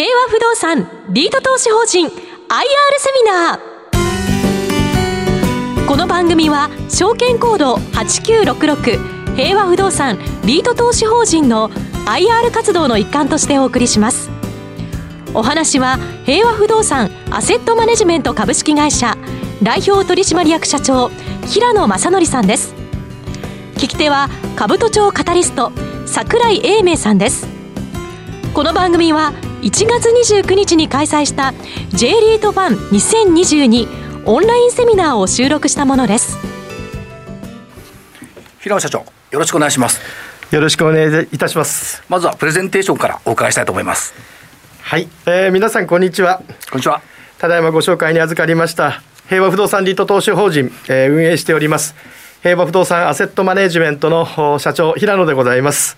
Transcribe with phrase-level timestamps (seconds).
[0.00, 2.22] 平和不動産リート投資法人 IR セ
[3.22, 5.86] ミナー。
[5.86, 11.68] この番組は証券コード8966平和不動産リート投資法人の
[12.06, 14.30] IR 活動の一環としてお送りします。
[15.34, 19.18] お話は平和不動産アセットマネジメント株式会社
[19.62, 21.10] 代表取締役社長
[21.46, 22.72] 平野正則さんです。
[23.74, 25.72] 聞き手は兜町カタリスト
[26.06, 27.46] 櫻井英明さんです。
[28.54, 31.52] この番組は1月29日に開催した
[31.90, 36.38] J リートファン2022オンラインセミナーを収録したものです。
[38.60, 40.00] 平野社長よろしくお願いします。
[40.50, 42.02] よろしくお願いいたします。
[42.08, 44.14] まずはプレゼンテーションからお伺いしたいと思います。
[44.80, 46.42] はい、えー、皆さんこんにちは。
[46.70, 47.02] こんにちは。
[47.38, 51.94] ただいまご紹介に預かりました平和不動産リート投資法人、えー、運営しております
[52.42, 55.96] 平和不動産アセットマネジメントの社長平野でございます、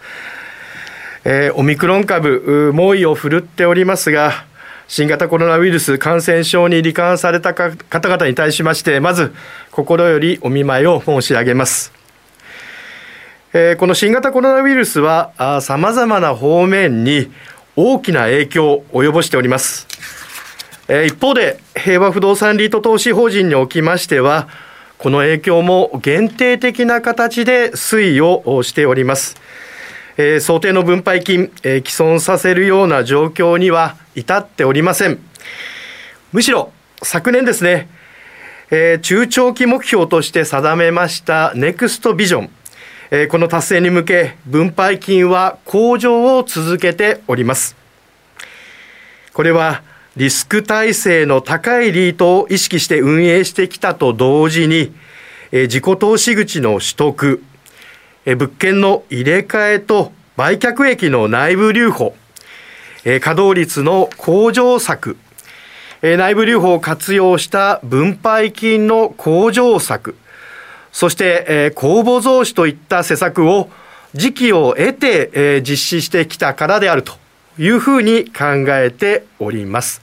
[1.25, 4.45] えー、オミクロン株猛威を振るっておりますが
[4.89, 9.33] 新型コロナウイルス感染症に罹患された方々に対しましてまず
[9.71, 11.93] 心よりお見舞いを申し上げます
[13.55, 17.31] えー、この新型コロナウイルスはさまざまな方面に
[17.77, 19.87] 大きな影響を及ぼしております、
[20.89, 24.49] えー、一方で平和不動産リート投資法人におきましては
[24.97, 29.37] この影響も限定的な形で推移をしております。
[30.17, 35.19] えー、想定の分配金、えー、既存させるような状況には至っておりません。
[36.33, 37.89] むしろ昨年ですね、
[38.71, 42.51] えー、中長期目標として定めましたネクストビジョン、
[43.11, 47.77] えー、この達成に向け分配金は向上を続けております。
[49.33, 49.83] これは
[50.17, 54.93] リスク体制の高いリートを意識して運営してきたと同時に、
[55.53, 57.43] 自己投資口の取得、
[58.25, 62.15] 物件の入れ替えと売却益の内部留保、
[63.03, 65.17] 稼働率の向上策、
[66.03, 70.17] 内部留保を活用した分配金の向上策、
[70.93, 73.71] そして公募増資といった施策を
[74.15, 77.15] 時期を得て実施してきたからであると
[77.59, 80.01] いうふうに考えております。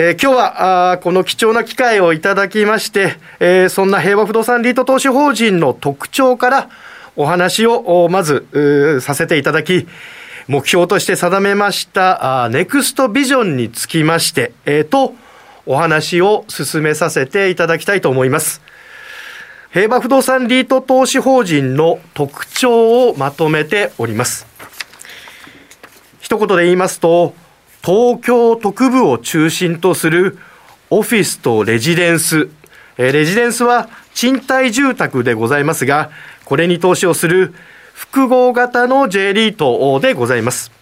[0.00, 6.70] えー、今日はあこの貴重な機会をいただきまして、えー、そんな平和不動産リート投資法人の特徴から
[7.16, 9.88] お話をまずさせていただき、
[10.46, 15.16] 目標として定めましたあネクストビジョンにつきまして、えー、と
[15.66, 18.62] お話を進めさせていただきたいと思います。
[19.72, 24.46] 平和不動産リート投資法人の特徴をまとめております。
[26.20, 27.34] 一言で言いますと、
[27.84, 30.38] 東京特部を中心とする
[30.90, 32.48] オフィスとレジデンス、
[32.96, 36.10] レジデンスは賃貸住宅でございますが、
[36.44, 37.54] これに投資をする
[37.94, 40.72] 複合型の J リートでございます。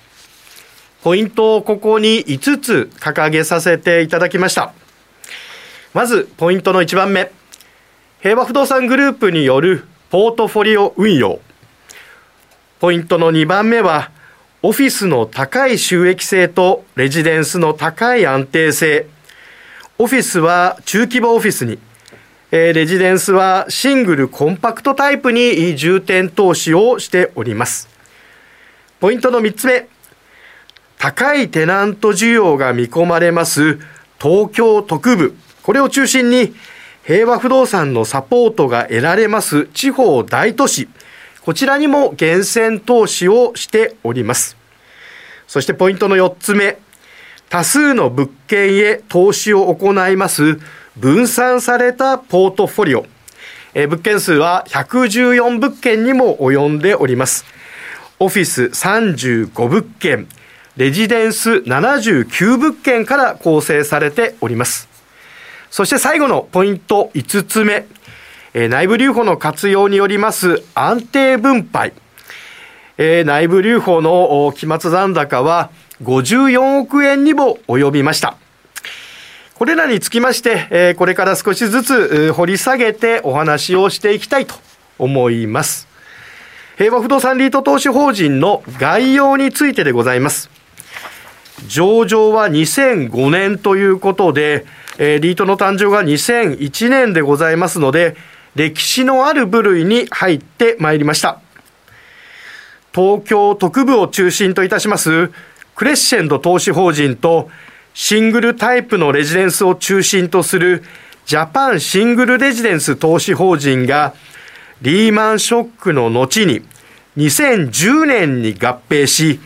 [1.02, 4.72] ポイントをここに5つ掲げさせていただきました。
[5.94, 7.30] まず、ポイントの1番目。
[8.20, 11.40] 平和不動産グループによるポートフォリオ運用。
[12.80, 14.10] ポイントの2番目は、
[14.68, 19.06] オフィスの高い収益性とレジデンスの高い安定性。
[19.96, 21.78] オフィスは中規模オフィスに
[22.50, 27.88] え、レジデンスはシングルコンパクトタイプに重点投資をしております。
[28.98, 29.86] ポイントの3つ目。
[30.98, 33.78] 高いテナント需要が見込まれます
[34.20, 35.36] 東京特部。
[35.62, 36.56] これを中心に
[37.04, 40.88] 平和不動産のサポートが得られます地方大都市。
[41.42, 44.55] こちらにも厳選投資をしております。
[45.46, 46.78] そしてポイントの4つ目、
[47.48, 50.58] 多数の物件へ投資を行います
[50.96, 53.06] 分散されたポートフォリオ。
[53.74, 57.44] え物件数は114物件にも及んでおります。
[58.18, 60.26] オフィス35物件、
[60.78, 64.88] レジデンス79物件から構成されております。
[65.70, 67.86] そして最後のポイント5つ目、
[68.54, 71.92] え内部留保の活用によります安定分配。
[72.98, 75.70] え内部留保の期末残高は
[76.02, 78.36] 54億円にも及びました。
[79.54, 84.54] これらにつきまして、えこれから少しずつ掘り下げてお話をしていきたいと
[84.98, 85.88] 思います。
[86.76, 90.50] 平和不動産リート投資法人の概要についてでございます。
[91.68, 94.66] 上場は2005年ということで、
[94.98, 98.14] えリートの誕生が2001年でございますので、
[98.54, 101.40] 歴史のある部類に入ってまいりました。
[102.96, 105.30] 東京特部を中心といたします
[105.74, 107.50] クレッシェンド投資法人と
[107.92, 110.82] シングルタイプのレジデンスを中心とする
[111.26, 114.14] ジャパンシングルレジデンス投資法人が
[114.80, 116.62] リーマンショックの後に
[117.18, 119.40] 2010年に合併し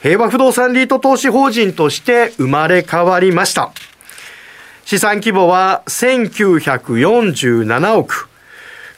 [0.00, 3.70] 平和不動産リート投資法人として生まれ変わりました。
[4.84, 8.30] 資産規模は1947億。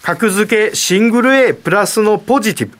[0.03, 2.77] 格付けシングル A プラスのポジティブ。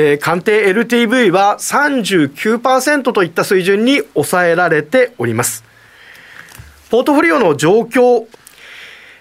[0.00, 5.64] えー、鑑定 LTV は39%といった水準に抑えられております。
[6.88, 8.26] ポートフォリオの状況、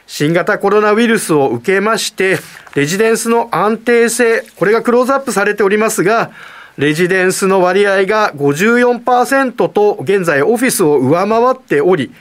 [0.05, 2.37] 新型コロナウイルスを受けまして、
[2.75, 6.29] レジデンスの安定性、これがクローズアップされておりますが、
[6.77, 12.13] レジデンスの割合が54%と現在オフィスを上回っており、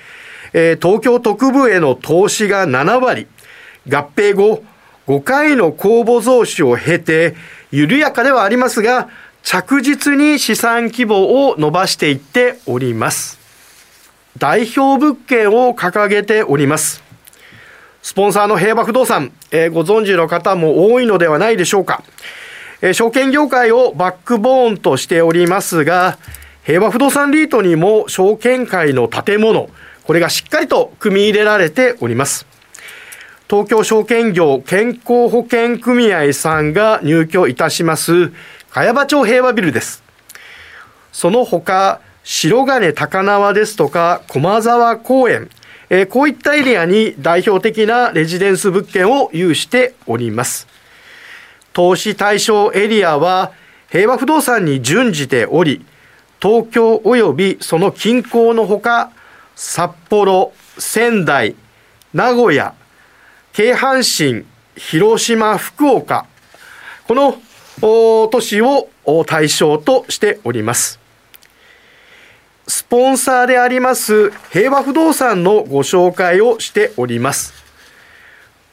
[0.54, 3.26] えー、東京特部への投資が7割、
[3.86, 4.64] 合併後
[5.06, 7.36] 5回の公募増資を経て、
[7.70, 9.08] 緩やかではありますが、
[9.42, 13.38] 着実に資産規模を伸ばしていっております。
[14.38, 17.02] 代表物件を掲げております。
[18.02, 22.02] スポンサーの平和不動産、えー、ご存知の方も多いのではないでしょうか。
[22.82, 26.18] えー、証券業界をバックボーンとしておりますが、
[26.64, 29.70] 平和不動産リートにも証券会の建物、
[30.04, 32.46] これがしっかりと組み入れられております。
[33.48, 38.32] 東京証券業健康保険組合さんが入居いたします、
[38.70, 40.02] 茅場町平和ビルです。
[41.12, 45.48] その他、白金高輪ですとか、駒沢公園、
[45.90, 50.66] えー、こういったエリアに代表的なレジデンス物件を有しております。
[51.72, 53.52] 投資対象エリアは
[53.92, 55.86] 平和不動産に準じており、
[56.42, 59.12] 東京及びその近郊のほか、
[59.54, 61.54] 札幌、仙台、
[62.12, 62.74] 名古屋、
[63.56, 64.44] 京阪神、
[64.76, 66.26] 広島、福岡、
[67.08, 67.40] この
[67.80, 68.90] 都市を
[69.26, 71.00] 対象としております。
[72.68, 77.54] スポンサーであります平和不動産のご紹介をしております。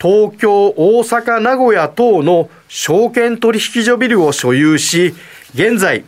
[0.02, 5.16] 東京、大阪、名古屋等の証券取引所ビルを所有し、
[5.54, 6.04] 現在、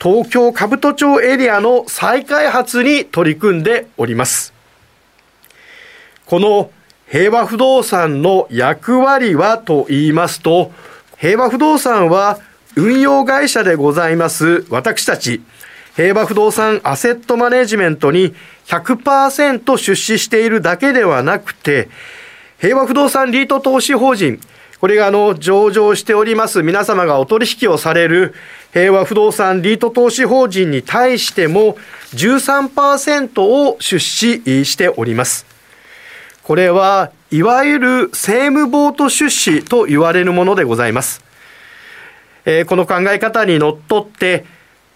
[0.00, 4.52] 東京兜町エリアの再開発に取り組んでおります。
[6.26, 6.72] この
[7.12, 10.72] 平和不動産の役割はと言いますと、
[11.18, 12.38] 平和不動産は
[12.74, 15.42] 運用会社でございます私たち
[15.94, 21.90] 平和不動産アセットマネジメントに100%出資しているだけではなくて、
[22.58, 24.40] 平和不動産リート投資法人、
[24.80, 28.32] これがあの上場しております皆様がお取引をされる
[28.72, 31.76] 平和不動産リート投資法人に対しても
[32.14, 35.51] 13%を出資しております。
[36.42, 41.22] これはいわゆる政務ボート出資と言われるものでございます。
[42.44, 44.44] えー、この考え方にのっとって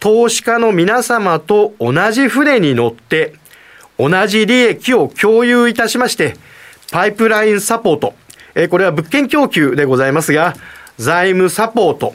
[0.00, 3.34] 投資家の皆様と同じ船に乗って、
[3.98, 6.36] 同じ利益を共有いたしまして、
[6.90, 8.14] パイプラインサポート、
[8.54, 10.54] えこれは物件供給でございますが、
[10.98, 12.14] 財務サポート、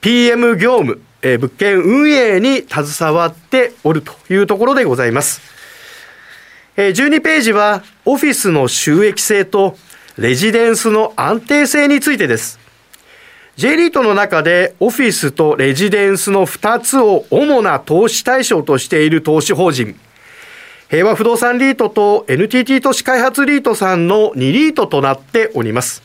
[0.00, 5.59] PM 業務、え物件運営に携わっておるというところでございます。
[6.88, 9.76] 12ページは、オフィスの収益性と
[10.16, 12.58] レジデンスの安定性についてです。
[13.56, 19.94] J リートの中でオフィスとレジデンスの2つを主な投資対象としている投資法人、
[20.88, 26.02] 平和不動産リートと NTT 都市開発リートさんの2リートとなっております。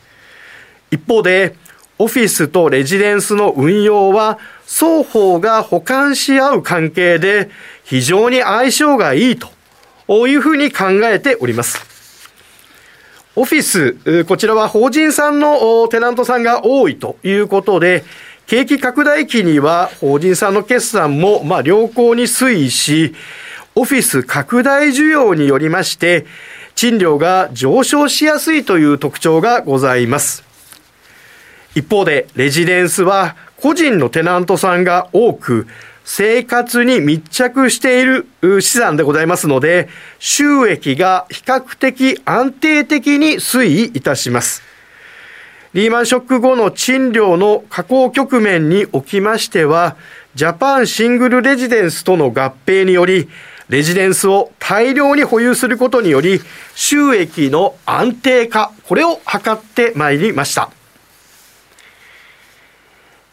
[0.90, 1.54] 一方で、
[1.98, 7.48] オフィスとレジデンスの運用は双方が補完し合う関係で
[7.84, 9.55] 非常に相性がいいと
[10.08, 11.84] いうふうに考えております。
[13.34, 18.04] オフィス、こちらは法人さんのテナントさんが多いということで、
[18.46, 23.14] 景気拡大期には法人さんの決算もまあ良好に推移し、
[23.74, 26.24] オフィス拡大需要によりまして、
[26.74, 30.44] 賃料が上昇しやすいという特徴がございます。
[31.74, 35.66] 一方で、レジデンスは個人のテナントさんが多く、
[36.08, 38.26] 生活に密着している
[38.62, 39.88] 資産でございますので、
[40.20, 44.62] 収益が比較的安定的に推移いたします。
[45.74, 49.96] リーマンショック後の賃料の下降局面におきましては、
[50.36, 53.28] ジャパンシングルレジデンスとの合併により、
[53.68, 56.40] レジデンスを大量に保有することにより、
[56.76, 60.70] 収益の安定化、これを図ってまいりました。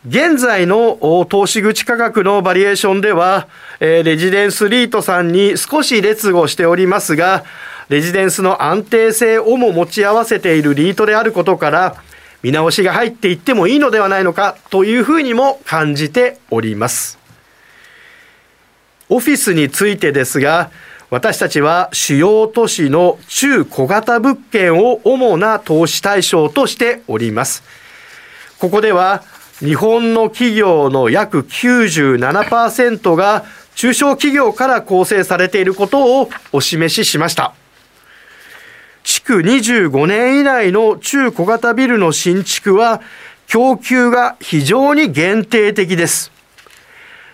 [0.05, 3.47] 現在の投資口価格のバリエーションでは、
[3.79, 7.45] えレジデンスリートさんに少し劣後しておりますが、
[7.87, 11.95] レジデンスの安定性をも持ち合わせているリートであることから、
[12.41, 17.17] 見直しが入っていってもいいのではないのかというふうにも感じております。
[19.07, 20.69] オフィスについてですが、
[21.11, 27.63] 私たちは主要都市の中小型物件を主な投資対象としております。
[28.59, 29.23] ここでは
[29.59, 33.45] 日本の企業の約97%が
[33.75, 37.53] 中小企業から構成されていることをお示ししました。
[39.03, 43.01] 築25年以内の中小型ビルの新築は
[43.47, 46.31] 供給が非常に限定的です。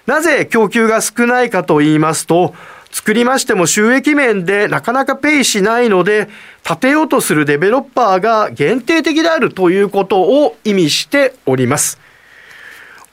[0.06, 2.54] なぜ供給が少ないかと言いますと、
[2.92, 6.28] 作りましても収益面でなかなかペイしないので、
[6.64, 12.00] 建てようとするデベロッパーが限定的であるということを意味しております。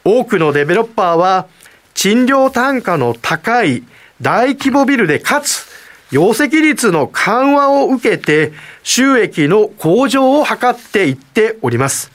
[0.07, 1.49] 多くのデベロッパーは、
[1.95, 3.83] 賃料単価の高い
[4.23, 5.67] 大規模ビルでかつ、
[6.13, 8.53] 容積率の緩和を受けて
[8.85, 12.13] 収益の向上を図っていっております。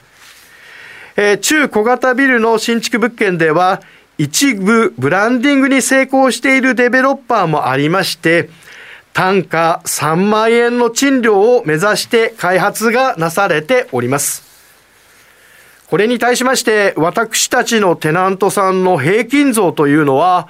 [1.16, 3.82] えー、中小型ビルの新築物件では
[4.16, 8.48] 一部ブランディングに成功しているデベロッパーもありまして、
[9.12, 14.51] 単価3万円の賃料を目指して開発がなされております。
[15.92, 20.48] これに対しまして、私たちのテナントさんの平均増というのは、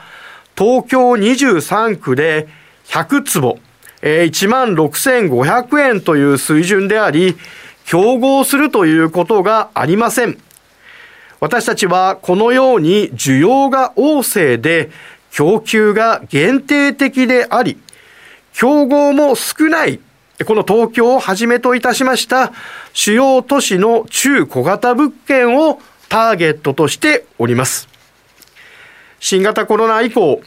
[0.56, 2.46] 東京23区で
[2.84, 3.58] 100坪、
[4.02, 7.34] えー、1万6500円という水準であり、
[7.84, 10.38] 競合するということがありません。
[11.40, 14.92] 私たちはこのように需要が旺盛で
[15.32, 17.78] 供給が限定的であり、
[18.52, 19.98] 競合も少ない
[20.44, 22.52] この東京をはじめといたしました
[22.92, 27.88] 主要都市の中小型物件をターゲットとしております。
[29.18, 30.42] 新型コロナ以降、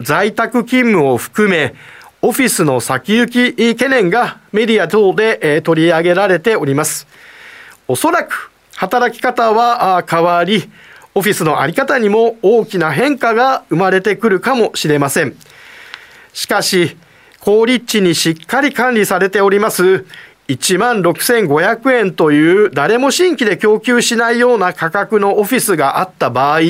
[0.00, 1.74] 在宅勤務を含め、
[2.22, 7.06] オフィスの先行き懸念がメディア等で取り上げられております。
[7.86, 10.70] おそらく働き方は変わり、
[11.14, 15.36] オフィスのあり方にも大きな変化が生まれてくるかもしれません。
[16.32, 16.96] しかし、
[17.46, 20.04] 高立地にしっかり管理されております
[20.48, 26.60] 1万6500円という誰も新規で供給しないような価格のオフィスがあった場合、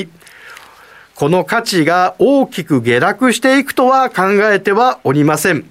[1.14, 5.64] この価値が大きく下落していくとは考えてはおりません。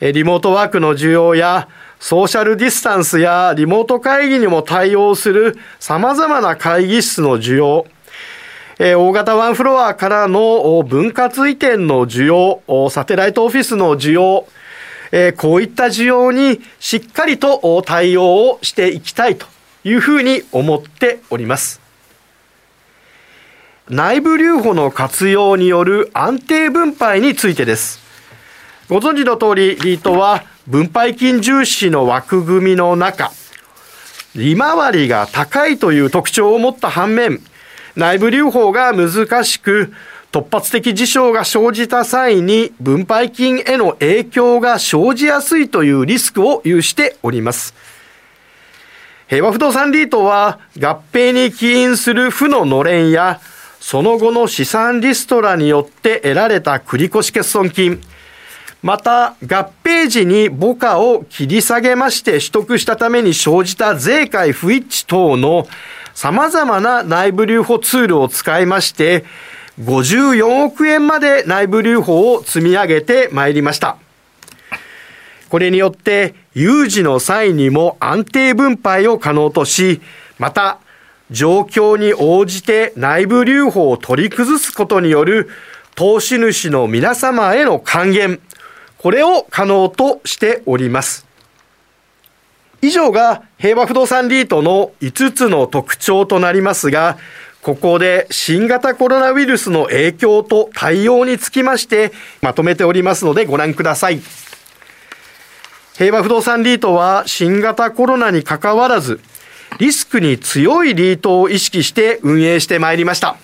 [0.00, 1.66] リモートワークの需要や
[1.98, 7.86] ソーシャルディスタンスやリモート会議にも対応する様々な会議室の需要、
[8.78, 14.46] え大型ワンフロアからの分割移転の需要、サテライトオフィスの需要、
[15.12, 19.46] えこういった需要にしっかりと対応をしていきたいと
[19.84, 21.80] いうふうに思っております。
[23.88, 28.00] 内部留保の活用による安定分配についてです。
[28.90, 33.32] ご存知の通り、リートは分配金重視の枠組みの中、
[34.34, 37.40] 利回りが高いという特徴を持った反面、
[37.96, 39.92] 内部留保が難しく、
[40.30, 47.74] 突発的事象が生じた際に分配金への影響が生じやすいというリスクを有しております。
[49.28, 53.40] 平和不動産リートは合併に起因する負ののれんや
[53.80, 58.00] その後の資産リストラによって得られた繰越欠損金、
[58.82, 65.66] また合併時に母価を切り下げまして取得したために生じた税界不一致等の
[66.16, 69.26] 様々な内部留保ツールを使いまして、
[69.82, 73.98] 54億円まで内部留保を積み上げてまいりました。
[75.50, 80.00] これによって有事の際にも安定分配を可能とし、
[80.38, 80.78] また
[81.30, 85.50] 状況に応じて内部留保を取り崩すことによる
[85.96, 88.40] 投資主の皆様への還元、
[88.96, 91.25] これを可能としております。
[92.82, 97.18] 以上が平和不動産リートの5つの特徴となりますが、
[97.62, 104.20] ここで新型コロナウイルスの影響と対応につきましてまとめておりますのでご覧ください。
[105.94, 109.20] 平和不動産リートは新型コロナにかかわらず
[109.78, 113.36] リスクに強いリートを意識して運営してまいりました。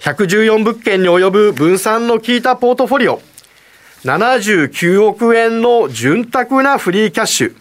[0.00, 3.20] 114物件に及ぶ分散の効いたポートフォリオ、
[4.04, 7.56] 79億円の潤沢なフリーキャッシュ、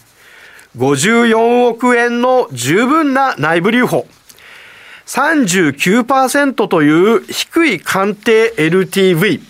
[0.76, 4.08] 54億円の十分な内部留保、
[5.06, 9.42] 39%という低い鑑定 LTV、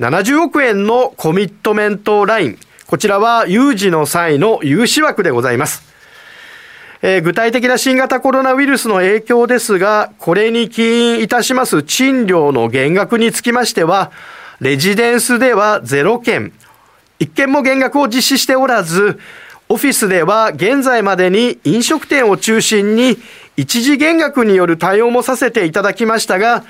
[0.00, 5.94] 70億円のコミットメントライン、こちらは有事の際の融資枠でございます。
[7.06, 14.10] えー、具体的な新型コロナウイルスの影響ですが、これに起因いたします賃料の減額につきましては、
[14.60, 16.52] レジデンスでは0件、
[17.20, 19.20] 1件も減額を実施しておらず、
[19.74, 23.18] オフィスでは現在までに飲食店を中心に
[23.56, 26.62] 一時減額による対応もさせていただきましたが、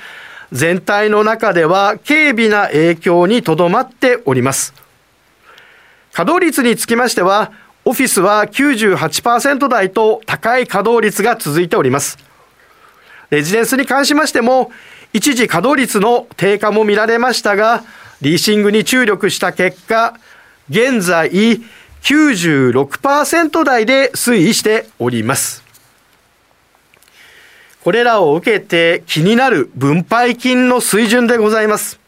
[0.52, 4.72] 全体の中では軽微な影響にとどまっております。
[6.14, 7.52] 稼働率につきましては、
[7.84, 12.16] オフィスは98%台と高い稼働率が続いております。
[13.28, 14.72] レジデンスに関しましても、
[15.12, 17.84] 一時稼働率の低下も見られましたが、
[18.22, 20.14] リーシングに注力した結果、
[20.70, 21.60] 現在
[22.04, 25.64] 96%台で推移しております。
[27.82, 31.98] これらを受けて気になる分配金の水準でございます。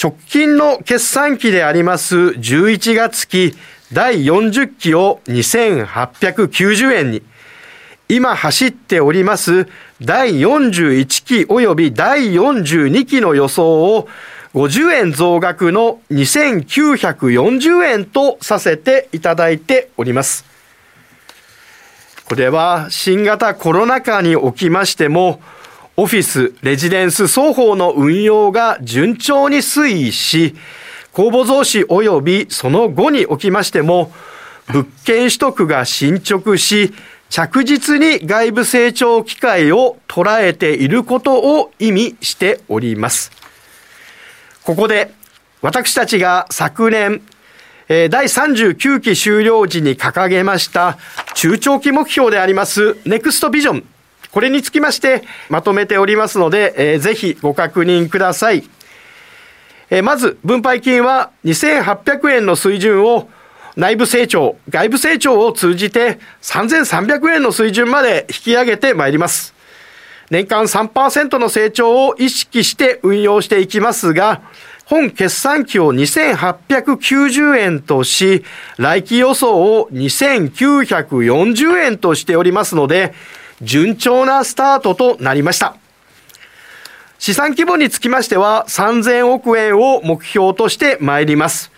[0.00, 3.54] 直近の決算期であります11月期
[3.92, 7.22] 第40期を2890円に、
[8.08, 9.68] 今走っております
[10.00, 14.08] 第41期及び第42期の予想を
[14.54, 20.44] 50円増額の2940円とさせていただいております。
[22.24, 25.40] これは新型コロナ禍におきましても、
[25.96, 30.54] オフィス、レジデンス双方の運用が順調に推移し、
[31.12, 34.12] 公募増資及びその後におきましても、
[34.68, 36.92] 物件取得が進捗し、
[37.30, 43.47] 着実に外部成長機会を捉えていることを意味しております。
[44.68, 45.10] ここで
[45.62, 47.22] 私たちが昨年、
[47.88, 50.98] 第39期終了時に掲げました
[51.34, 53.84] 中長期目標でありますネクストビジョン。
[54.30, 58.68] これにつきましてまとめておりますので、ぜひご確認ください。
[60.02, 63.30] まず、分配金は2800円の水準を
[63.74, 69.54] 内部成長、外部成長を通じて3300円の水準まで引き上げてまいります。
[70.30, 74.42] 年間3%の成長を意識して運用していきますが、
[74.84, 78.44] 本決算期を2890円とし、
[78.78, 83.14] 来期予想を2940円としておりますので、
[83.60, 85.76] 順調なスタートとなりました。
[87.18, 91.72] 資産規模につきましては3000億円を目標としてまいります。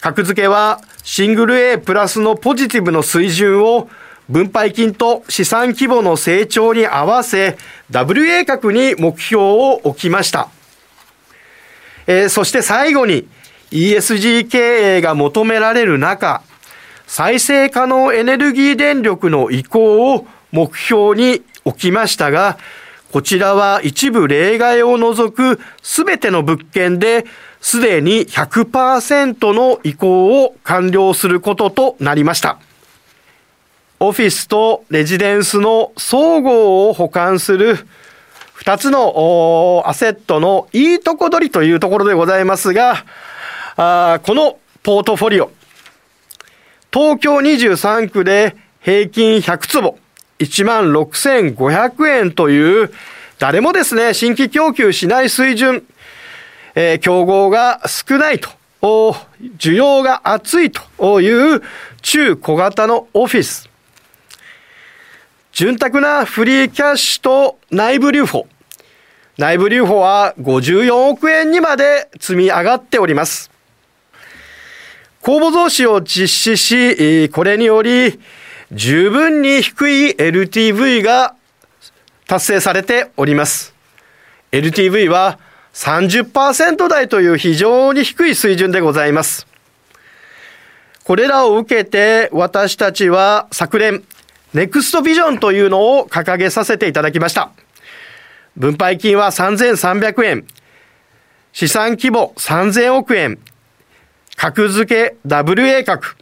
[0.00, 3.88] 格付けはシングル A プラスのポジティブの水準を
[4.28, 7.56] 分配金と資産規模の成長に合わせ
[7.90, 10.48] WA 格に目標を置きました。
[12.06, 13.28] えー、そして最後に
[13.70, 14.58] ESG 経
[14.96, 16.42] 営が求められる中、
[17.06, 22.58] 再生可能エネルギー電力の移行を目標に置きましたが、
[23.12, 27.26] こちらは一部例外を除くすべての物件で
[27.60, 32.58] すでに100%の移行を完了することとなりました。
[34.04, 37.76] オフィスとレジデンスの総合を保管する
[38.58, 43.04] 2つのアセットのいいとこ取りというところでございますが、
[43.76, 45.52] あこのポートフォリオ、
[46.92, 49.96] 東京23区で平均100坪、
[50.40, 52.92] 1万6500円という、
[53.38, 55.84] 誰もですね、新規供給しない水準、
[56.74, 58.48] えー、競合が少ないと、
[59.58, 61.62] 需要が厚いという
[62.00, 63.71] 中小型のオフィス。
[65.52, 68.46] 潤沢なフリーキャッシュと内部留保。
[69.36, 73.50] 内部留保は54億円にまで積み上がっております。
[75.20, 78.18] 公募増資を実施し、これにより
[78.72, 81.34] 十分に低い LTV が
[82.26, 83.74] 達成されております。
[84.52, 85.38] LTV は
[85.74, 89.46] 30%台という非常に低い水準でございます。
[91.04, 94.02] これらを受けて私たちは昨年
[94.54, 97.52] ネクストビジョンというのを掲げさせていただきました。
[98.56, 100.46] 分配金は3300円。
[101.52, 103.38] 資産規模3000億円。
[104.36, 106.16] 格付け WA 格。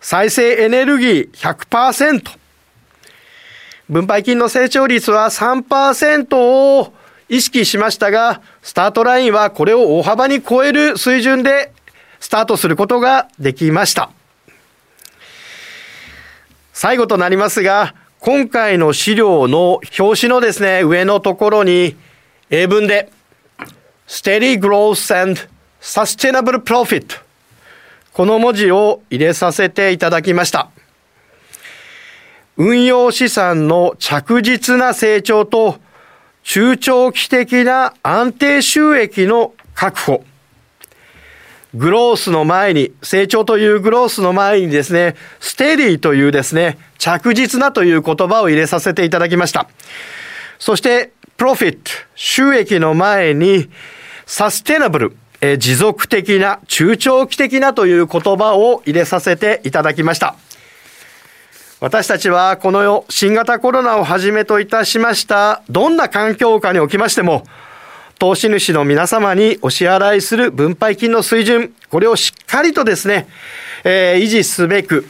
[0.00, 2.22] 再生エネルギー100%。
[3.88, 6.36] 分配金の成長率は3%
[6.78, 6.94] を
[7.28, 11.72] 意識しましたが、スタートラインはこれを大幅に超える水準で
[12.20, 14.10] スタートすることができました。
[16.74, 21.96] 最後となりますが、今回の資料の表紙のですね、上のところに、
[22.50, 23.10] 英文で、
[24.08, 25.40] Steady Growth and
[25.80, 27.20] Sustainable Profit
[28.12, 30.68] この文字を入れさせていただきました。
[32.56, 35.78] 運用資産の着実な成長と
[36.42, 40.24] 中長期的な安定収益の確保。
[41.74, 49.68] グロースの前に、成長というグロースの前にですね、ステディというですね、着実なという言葉を入れさせていただきました。
[50.60, 53.68] そして、プロフィット、収益の前に、
[54.24, 60.36] サステナブル、え持続的な、中長期的なという言葉を入れさせていただきました。
[61.80, 67.44] 私たちはこの世、新型コロナをはじめといたしました、どんな環境下におきましても、
[68.18, 73.28] 投資主の皆様にお支払いする分配金の水準、これをしっかりとですね、
[73.84, 75.06] えー、維持すべく、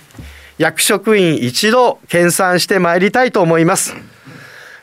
[0.59, 3.95] 役職員一度研鑽してまいりたいと思います。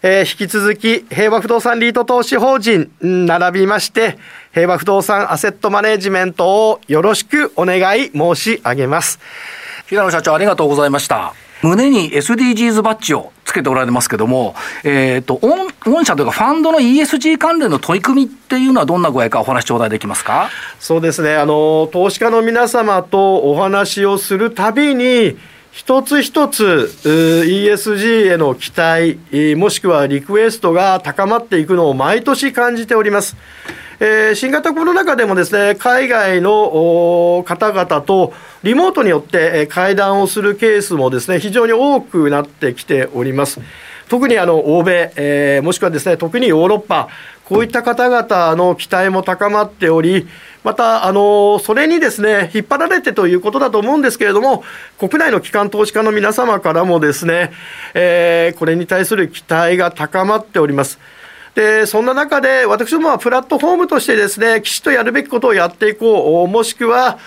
[0.03, 4.17] えー、引き続き平和不動産リート投資法人並びまして
[4.51, 9.19] 平和不動産アセットマネジメントをよろしくお願い申し上げます
[9.85, 15.39] 平野社長ありがとうございました胸に SDGs バッジをつけておられますけども、え、ー、と、
[15.85, 20.49] 御社というかファンドの ESG 関連の取り組みっていうのはどんな具合かお話頂戴できますか？
[20.79, 21.35] そうですね。
[21.35, 25.37] あの、投資家の皆様とお話をするたびに、
[25.71, 33.37] 一つ一つ ESG への期待、もしくはリクエストが高まっていくのを毎年感じております。
[34.03, 38.33] えー、新型コロナ禍でもですね、海外の方々と
[38.63, 43.61] リモートによって会談をするケースもですね、非常に多くなってきております。
[44.09, 47.09] 特にあの欧米、えー、もしくはですね、特にヨーロッパ、
[47.45, 50.27] こういった方々の期待も高まっており、
[50.63, 54.63] また、あのそれにですね、引っ張られてということだと思うんですけれども、
[54.97, 57.51] 国内の機関投資家の皆様からもですね、
[57.93, 60.97] えー、これに対する期待が高まっております。
[61.55, 67.19] で、そんな中で、私どもはプラットフォームとしてですね、きちっとやるべきことをやっていこう、もしくは、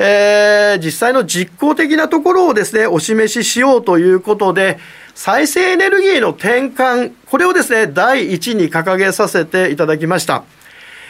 [0.00, 4.78] えー、実際の実効的なところをですね、お示ししようということで、
[5.14, 10.44] 再生エネルギーの転換、これをですね、第一に掲げさせていただきました。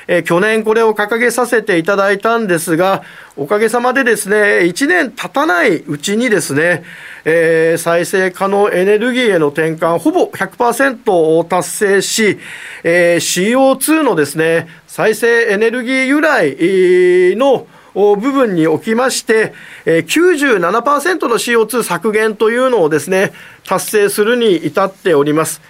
[0.08, 3.04] えー、去年これを掲げさせていただいたんですが、
[3.36, 6.82] おかげさまでですね、1年経たないうちにですね、
[7.24, 12.38] えー、再生可能エネルギーへの転換、ほぼ100%を達成し、
[12.82, 19.52] えー、CO2 のですね、再生エネルギー由来の部分におきまして、
[19.84, 23.32] 97%の CO2 削減というのをですね、
[23.66, 25.60] 達成するに至っております。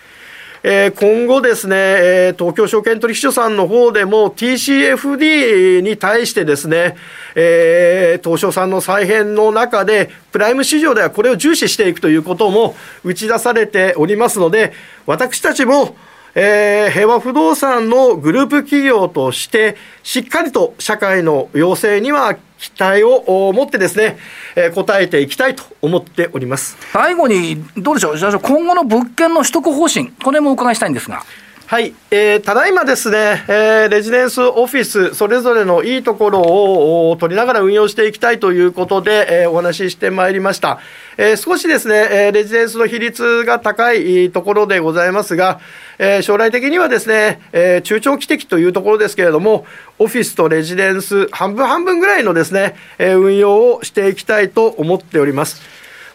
[0.62, 6.97] えー、今後ですね、えー、東京証券取引所さんの方でも TCFD に対してですね、
[7.37, 14.73] えー、東証さんの再編の中で、プライム市場ではこれを重視していくということも打ち出されておりますので、
[15.07, 15.97] 私たちも、
[16.35, 24.18] えー、平和不動産のグループ企業として、しっかりと社会の要請には期待を持ってですね、
[24.57, 31.25] えー、答えていきたいと思っております最後に、どうでしょう、今後の物件の取得方針、これもお伺いしたいんですが。
[31.68, 40.78] はい、えー、ただいまですね、えー、レジデンスオフィス、それぞれのいいところを取りながら運用していきたいということで、えー、お話ししてまいりました。
[41.18, 45.61] えー、少しですね、えー、レジデンスの比率が高いところでございますが、
[45.98, 49.66] えー、将来的にはですね、えー、中長期的というところですけれども、
[49.98, 55.61] オフィスとレジデンス、半分半分ぐらいのですね、えー、運用をしていきたいと思っております。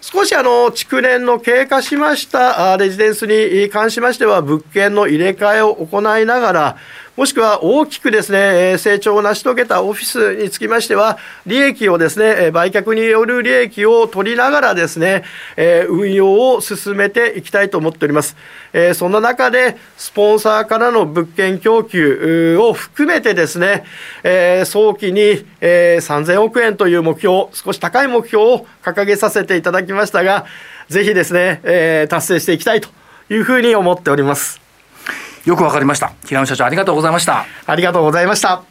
[0.05, 6.77] 少しあの、築年の経過しましたレジデンスに関しましては、物件の入れ替えを行いながら、
[7.15, 15.23] もしくは大きくですね、成長を成し遂げたオフィスにつきましては、利益をですね、売却による利益を取りながらですね、
[15.89, 18.35] 運用を進めていきたいと思っております。
[18.95, 23.85] そんな中で、スポンサーからの物件供給を含めてですね、
[24.65, 30.47] 早期に3000億円という目標、少し高い目標を掲げさせていただきましたが、
[30.89, 32.89] ぜひですね、達成していきたいと
[33.29, 34.62] いうふうに思っております。
[35.45, 36.13] よくわかりました。
[36.25, 37.45] 平野社長ありがとうございました。
[37.65, 38.63] ありがとうございました。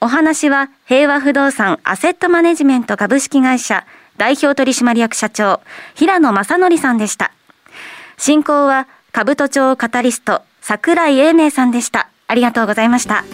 [0.00, 3.86] お話は平和不動産アセットマネジメント株式会社
[4.18, 5.60] 代表取締役社長
[5.94, 7.32] 平野正則さんでした。
[8.18, 12.08] 進行は株都庁カタリスト桜井英明さんでした。
[12.28, 13.24] ありがとうございました。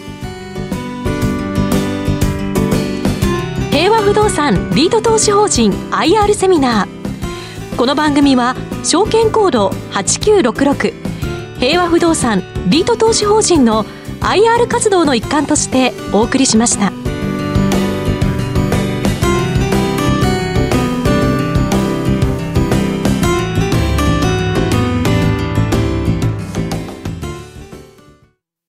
[3.71, 11.12] 平和不動産リード投資法人 IR セミナーこの番組は証券コード8966
[11.63, 13.85] 平和不動産リート投資法人の
[14.19, 17.02] IR 活動の一環としてお送りしました。